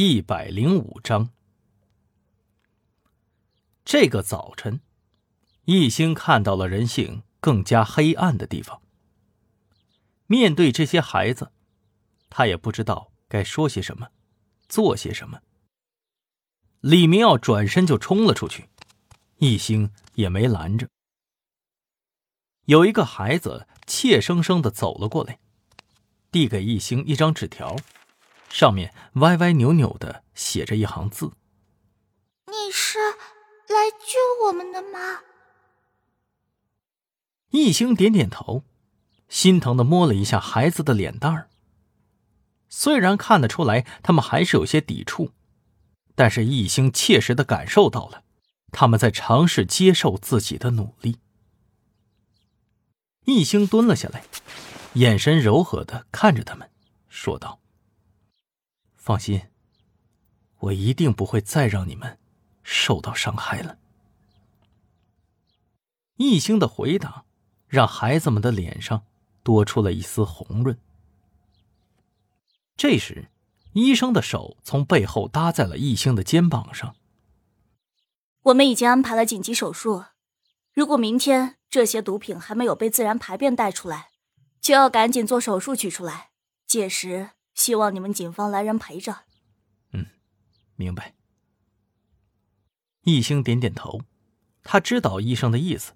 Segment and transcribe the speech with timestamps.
[0.00, 1.30] 一百零五章。
[3.84, 4.80] 这个早晨，
[5.64, 8.80] 一星看到了人性更加黑暗的地方。
[10.28, 11.50] 面对这些孩子，
[12.30, 14.10] 他也不知道该说些什么，
[14.68, 15.40] 做些什么。
[16.78, 18.68] 李明耀转身就冲了出去，
[19.38, 20.88] 一星也没拦着。
[22.66, 25.40] 有一个孩子怯生生的走了过来，
[26.30, 27.76] 递给一星一张纸条。
[28.48, 31.32] 上面歪歪扭扭的写着一行字
[32.46, 32.98] ：“你是
[33.68, 35.20] 来救我们的吗？”
[37.50, 38.64] 一星点点头，
[39.28, 41.48] 心疼的摸了一下孩子的脸蛋儿。
[42.68, 45.32] 虽然看得出来他们还是有些抵触，
[46.14, 48.24] 但是一星切实的感受到了
[48.72, 51.18] 他们在尝试接受自己的努力。
[53.24, 54.24] 一星蹲了下来，
[54.94, 56.70] 眼神柔和的看着他们，
[57.08, 57.60] 说道。
[59.08, 59.40] 放心，
[60.58, 62.18] 我一定不会再让你们
[62.62, 63.78] 受到伤害了。
[66.16, 67.24] 一星的回答
[67.68, 69.06] 让孩子们的脸上
[69.42, 70.78] 多出了一丝红润。
[72.76, 73.30] 这时，
[73.72, 76.94] 医生的手从背后搭在了一星的肩膀上。
[78.42, 80.04] 我们已经安排了紧急手术，
[80.74, 84.10] 如果明天这些毒品还没有被自然排便带出来，
[84.60, 86.28] 就要赶紧做手术取出来。
[86.66, 87.30] 届时。
[87.58, 89.24] 希望你们警方来人陪着。
[89.92, 90.06] 嗯，
[90.76, 91.16] 明白。
[93.02, 94.02] 易星点点头，
[94.62, 95.92] 他知道医生的意思。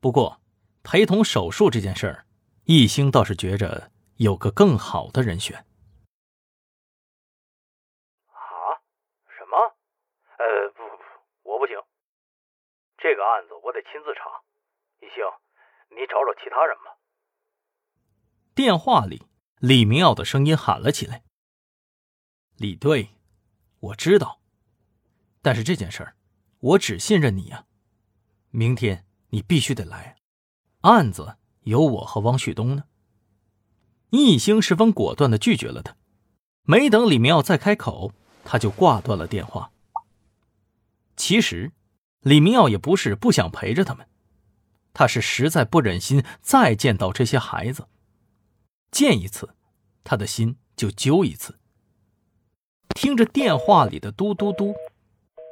[0.00, 0.42] 不过，
[0.82, 2.26] 陪同手术这件事儿，
[2.64, 5.64] 易星倒是觉着有个更好的人选。
[8.26, 8.82] 啊？
[9.28, 9.56] 什么？
[10.38, 10.44] 呃，
[10.74, 10.96] 不不
[11.42, 11.76] 不，我不行。
[12.98, 14.42] 这个案子我得亲自查。
[14.98, 15.22] 易星，
[15.90, 16.98] 你找找其他人吧。
[18.56, 19.22] 电话里。
[19.66, 21.22] 李明耀的声音喊了起来
[22.58, 23.16] ：“李队，
[23.80, 24.42] 我知道，
[25.40, 26.16] 但是这件事儿，
[26.60, 27.64] 我只信任你呀。
[28.50, 30.16] 明天你必须得来，
[30.82, 32.84] 案子有我和汪旭东呢。”
[34.12, 35.96] 易星十分果断的拒绝了他，
[36.64, 38.12] 没等李明耀再开口，
[38.44, 39.72] 他就挂断了电话。
[41.16, 41.72] 其实，
[42.20, 44.06] 李明耀也不是不想陪着他们，
[44.92, 47.88] 他是实在不忍心再见到这些孩子。
[48.94, 49.56] 见一次，
[50.04, 51.58] 他的心就揪一次。
[52.90, 54.72] 听着电话里的嘟嘟嘟，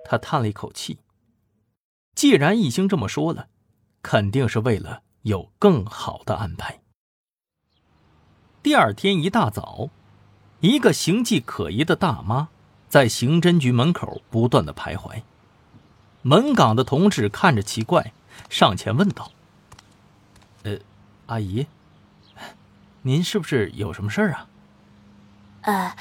[0.04, 1.00] 他叹了一口气。
[2.14, 3.48] 既然易星这么说了，
[4.00, 6.82] 肯定是为了有更好的安排。
[8.62, 9.90] 第二天一大早，
[10.60, 12.48] 一个形迹可疑的大妈
[12.88, 15.24] 在刑侦局门口不断的徘徊。
[16.22, 18.12] 门岗的同志看着奇怪，
[18.48, 19.32] 上前问道
[20.62, 20.78] ：“呃，
[21.26, 21.66] 阿姨。”
[23.04, 24.48] 您是不是有什么事儿啊？
[25.62, 25.96] 呃，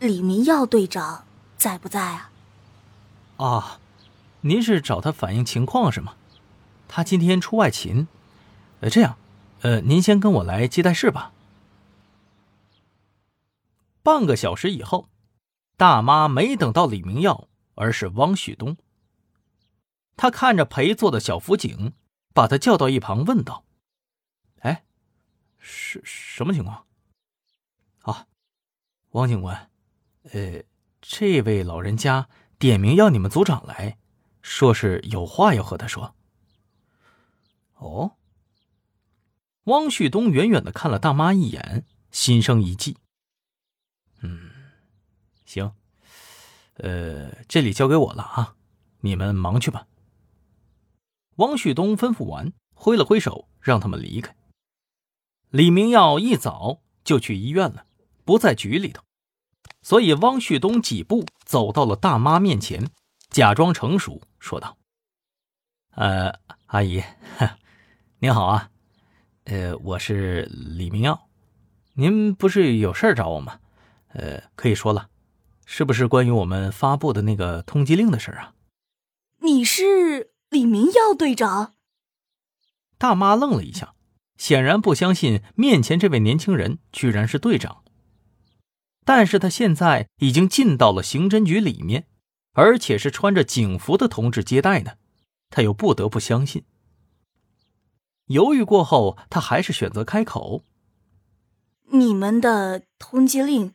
[0.00, 1.24] 李明耀队长
[1.56, 2.30] 在不在啊？
[3.36, 3.80] 啊，
[4.40, 6.14] 您是找他反映情况是吗？
[6.88, 8.08] 他今天出外勤。
[8.80, 9.16] 呃，这样，
[9.60, 11.32] 呃，您先跟我来接待室吧。
[14.02, 15.08] 半个小时以后，
[15.76, 17.46] 大妈没等到李明耀，
[17.76, 18.76] 而是汪旭东。
[20.16, 21.92] 他看着陪坐的小辅警，
[22.34, 23.69] 把他叫到一旁，问道：“哎。”
[25.60, 26.86] 是什么情况？
[28.02, 28.26] 啊，
[29.10, 29.70] 汪警官，
[30.32, 30.62] 呃，
[31.00, 32.28] 这位老人家
[32.58, 33.98] 点名要你们组长来，
[34.40, 36.14] 说是有话要和他说。
[37.76, 38.16] 哦，
[39.64, 42.96] 汪旭东远远的看了大妈一眼，心生一计。
[44.22, 44.50] 嗯，
[45.44, 45.74] 行，
[46.74, 48.56] 呃，这里交给我了啊，
[49.00, 49.86] 你们忙去吧。
[51.36, 54.34] 汪旭东吩咐完，挥了挥手，让他们离开。
[55.50, 57.84] 李明耀一早就去医院了，
[58.24, 59.02] 不在局里头，
[59.82, 62.88] 所以汪旭东几步走到了大妈面前，
[63.30, 64.78] 假装成熟说道
[65.96, 67.02] ：“呃，阿姨，
[68.20, 68.70] 您好啊，
[69.42, 71.28] 呃，我是李明耀，
[71.94, 73.58] 您不是有事找我吗？
[74.12, 75.08] 呃，可以说了，
[75.66, 78.54] 是不是关于我们发布的那个通缉令的事啊？”
[79.42, 81.74] 你是李明耀队长？
[82.98, 83.94] 大妈愣了一下。
[84.40, 87.84] 显然不相信面前这位年轻人居然是队长，
[89.04, 92.06] 但是他现在已经进到了刑侦局里面，
[92.54, 94.92] 而且是穿着警服的同志接待呢，
[95.50, 96.64] 他又不得不相信。
[98.28, 100.64] 犹豫过后，他还是选择开口
[101.92, 103.74] ：“你们的通缉令，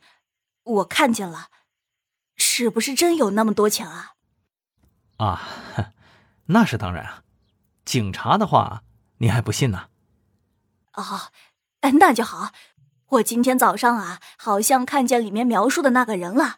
[0.63, 1.49] 我看见了，
[2.37, 4.13] 是不是真有那么多钱啊
[5.17, 5.47] ？”“啊，
[6.47, 7.23] 那是当然啊，
[7.85, 8.81] 警察的话，
[9.19, 9.89] 你还不信呢？”
[10.95, 11.31] 哦，
[11.99, 12.51] 那就好。
[13.09, 16.57] 我今天早上啊，好像看见里面描述的那个人了。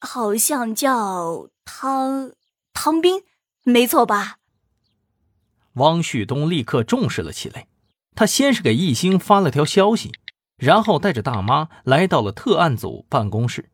[0.00, 2.32] 好像叫汤
[2.72, 3.22] 汤斌，
[3.62, 4.38] 没错吧？
[5.74, 7.68] 汪旭东立刻重视了起来。
[8.14, 10.12] 他先是给易星发了条消息，
[10.56, 13.70] 然后带着大妈来到了特案组办公室。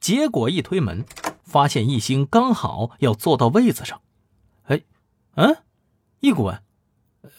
[0.00, 1.04] 结果一推门，
[1.42, 4.00] 发现易星刚好要坐到位子上。
[4.64, 4.82] 哎，
[5.36, 5.56] 嗯，
[6.20, 6.62] 易顾问，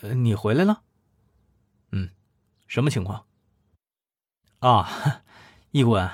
[0.02, 0.82] 呃，你回来了？
[2.70, 3.26] 什么情况？
[4.60, 5.24] 啊，
[5.72, 6.08] 易顾问，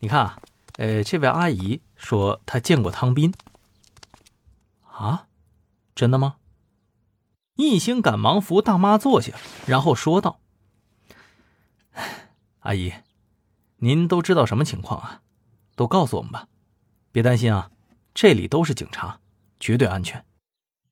[0.00, 0.38] 你看啊，
[0.76, 3.32] 呃，这位阿姨说她见过汤斌。
[4.84, 5.28] 啊，
[5.94, 6.36] 真的吗？
[7.54, 9.32] 易星赶忙扶大妈坐下，
[9.66, 10.40] 然后说道
[12.60, 12.92] ：“阿姨，
[13.78, 15.22] 您都知道什么情况啊？
[15.74, 16.48] 都告诉我们吧，
[17.10, 17.70] 别担心啊，
[18.12, 19.20] 这里都是警察，
[19.58, 20.26] 绝对安全。”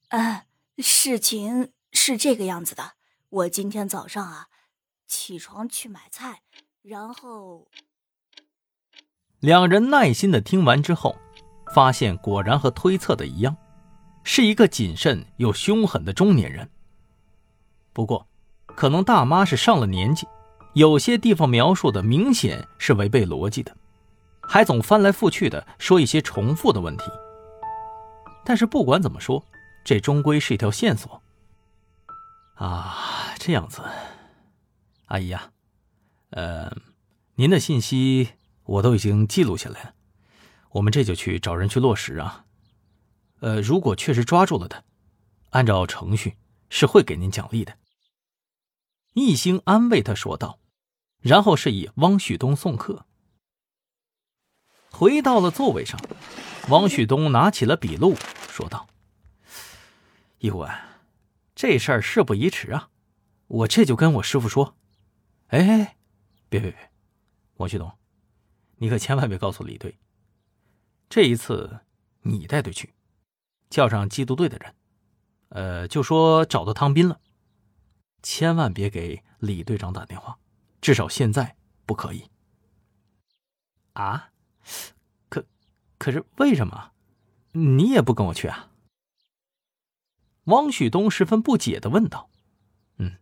[0.09, 0.47] 呃，
[0.79, 2.93] 事情是这个样子的，
[3.29, 4.49] 我今天早上啊，
[5.11, 6.43] 起床去买菜，
[6.83, 7.67] 然后……
[9.41, 11.17] 两人耐心的听完之后，
[11.75, 13.57] 发现果然和推测的一样。
[14.23, 16.71] 是一个谨慎又凶狠的中年人。
[17.93, 18.29] 不过，
[18.67, 20.29] 可能大妈是上了年纪，
[20.75, 23.75] 有些地方描述的明显是违背逻辑的，
[24.43, 27.05] 还总翻来覆去的说一些重复的问题。
[28.45, 29.43] 但是不管怎么说，
[29.85, 31.21] 这终归是一条线索。
[32.57, 33.83] 啊，这样子，
[35.11, 35.51] 阿姨啊，
[36.31, 36.73] 呃，
[37.35, 38.29] 您的信息
[38.63, 39.95] 我都已经记录下来了，
[40.71, 42.45] 我们这就去找人去落实啊。
[43.41, 44.85] 呃，如果确实抓住了他，
[45.51, 46.37] 按照程序
[46.69, 47.77] 是会给您奖励的。
[49.15, 50.61] 易星安慰他说道，
[51.19, 53.05] 然后示意汪旭东送客。
[54.93, 56.01] 回到了座位上，
[56.69, 58.15] 汪旭东拿起了笔录，
[58.49, 58.87] 说道
[60.39, 60.71] ：“易顾问，
[61.57, 62.91] 这事儿事不宜迟啊，
[63.49, 64.77] 我这就跟我师傅说。
[65.51, 65.97] 哎，
[66.49, 66.91] 别别别，
[67.59, 67.93] 汪旭东，
[68.77, 69.99] 你可千万别告诉李队，
[71.09, 71.81] 这一次
[72.23, 72.95] 你带队去。”
[73.71, 74.75] 叫上缉毒队的人，
[75.51, 77.21] 呃，就说找到汤斌了。
[78.21, 80.41] 千万别给李队长打电话，
[80.81, 81.57] 至少现在
[81.87, 82.29] 不可以。
[83.93, 84.33] 啊？
[85.29, 85.47] 可
[85.99, 86.91] 可是为什么？
[87.53, 88.73] 你也不跟我去啊？
[90.47, 92.29] 汪旭东十分不解的问道。
[92.97, 93.19] 嗯，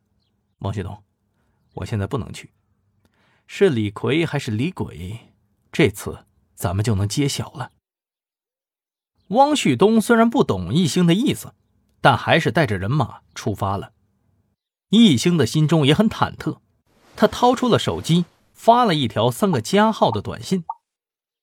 [0.61, 1.05] 汪旭东，
[1.79, 2.53] 我现在不能去。
[3.47, 5.33] 是李逵还是李鬼？
[5.73, 7.73] 这次咱们就能揭晓了。
[9.29, 11.55] 汪旭东虽然不懂易星的意思，
[12.01, 13.93] 但还是带着人马出发了。
[14.89, 16.61] 易星的心中也很忐忑，
[17.15, 20.65] 他掏出了手机，发了一条三个加号的短信。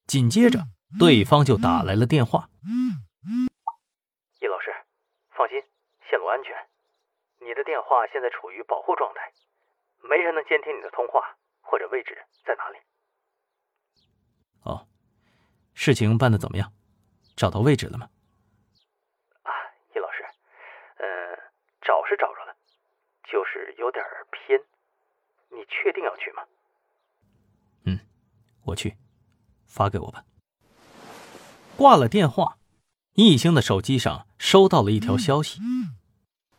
[0.07, 0.67] 紧接着，
[0.97, 2.49] 对方就打来了电话
[4.41, 4.73] ：“易老师，
[5.37, 5.61] 放心，
[6.09, 6.53] 线路安全。
[7.41, 9.31] 你的电话现在处于保护状态，
[10.09, 12.77] 没人能监听你的通话或者位置在哪里。”
[14.63, 14.87] 哦，
[15.73, 16.71] 事情办的怎么样？
[17.35, 18.09] 找到位置了吗？
[19.43, 19.51] 啊，
[19.93, 20.23] 叶老师，
[20.97, 21.05] 嗯，
[21.81, 22.55] 找是找着了，
[23.29, 24.57] 就是有点偏。
[25.49, 26.43] 你确定要去吗？
[27.83, 27.99] 嗯，
[28.63, 28.95] 我去，
[29.67, 30.23] 发给我吧。
[31.77, 32.57] 挂了电话，
[33.15, 35.59] 易星的手机上收到了一条消息。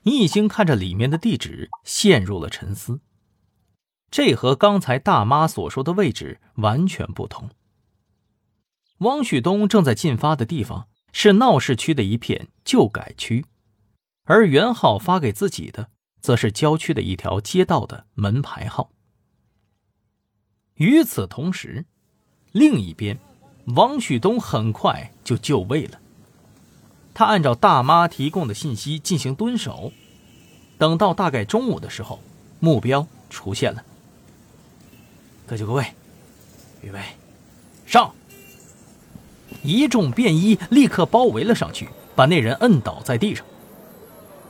[0.02, 3.00] 易星看着里面的地址，陷入了沉思。
[4.10, 7.50] 这和刚才大妈所说的位置完全不同。
[8.98, 13.44] 汪旭东正在进发的地方是闹市区的一片旧改区，
[14.24, 18.90] 而袁浩发给自己的则是郊区的一条街道的门牌号。
[20.74, 21.84] 与此同时，
[22.52, 23.18] 另一边，
[23.76, 26.00] 汪旭东很快就就位了。
[27.12, 29.92] 他按照大妈提供的信息进行蹲守，
[30.78, 32.20] 等到大概中午的时候，
[32.60, 33.84] 目标出现了。
[35.46, 35.86] 各就各位，
[36.82, 36.98] 预备，
[37.86, 38.12] 上！
[39.62, 43.46] 一众便衣立刻包围了上去，把那人摁倒在地上。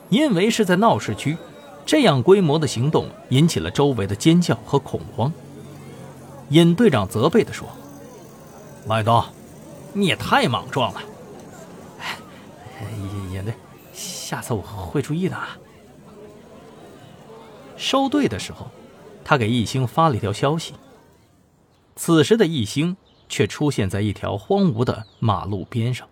[0.08, 1.36] 因为是在闹市区，
[1.84, 5.30] 这样规模的行动引起了周围的尖叫和恐慌。
[6.48, 7.68] 尹队长责备地说
[8.88, 9.22] ：“麦东，
[9.92, 11.02] 你也太莽撞了。”
[13.32, 13.52] 尹队，
[13.92, 15.36] 下次我会注意的。
[17.76, 18.70] 收队的时候，
[19.22, 20.72] 他给易星发了一条消息。
[21.96, 22.96] 此时的易星。
[23.28, 26.06] 却出现在一条荒芜的马路边上，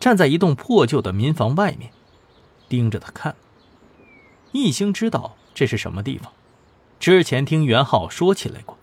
[0.00, 1.90] 站在一栋破旧的民房外面，
[2.70, 3.36] 盯着他看。
[4.52, 6.32] 易星知道这是什么地方，
[6.98, 8.78] 之前听袁浩说起来过。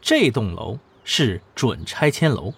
[0.00, 2.54] 这栋楼是准拆迁楼，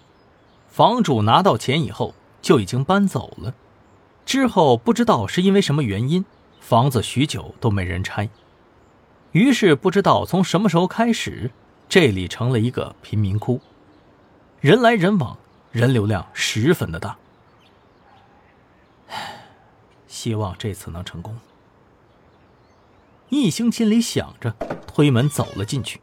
[0.67, 3.55] 房主拿到钱以后就已经搬走了，
[4.23, 6.23] 之后不知道是因为什么原因，
[6.59, 8.29] 房子许久都没人拆，
[9.31, 11.49] 于是不知道从什么时候开始。
[11.89, 13.61] 这里成了一个贫民窟，
[14.59, 15.37] 人来人往，
[15.71, 17.17] 人流量十分的大。
[20.07, 21.37] 希望这次能成功。
[23.29, 24.53] 易兴心里想着，
[24.85, 26.01] 推门走了进去。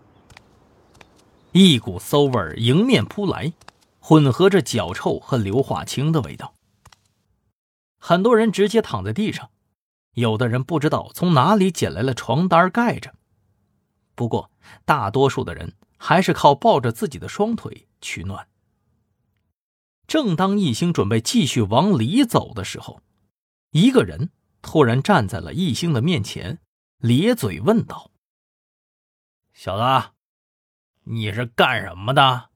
[1.52, 3.52] 一股馊味迎面扑来，
[4.00, 6.54] 混合着脚臭和硫化氢的味道。
[7.98, 9.50] 很多人直接躺在地上，
[10.14, 13.14] 有的人不知道从哪里捡来了床单盖着。
[14.14, 14.50] 不过，
[14.84, 18.48] 大多数的人还是靠抱着自己的双腿取暖。
[20.06, 23.00] 正当异星准备继续往里走的时候，
[23.70, 24.30] 一个人
[24.62, 26.60] 突然站在了异星的面前，
[26.98, 28.10] 咧嘴问道
[29.52, 30.10] ：“小子，
[31.04, 32.50] 你是干什么的？”